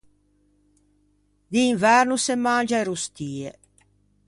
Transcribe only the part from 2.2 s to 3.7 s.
se mangia e rostie.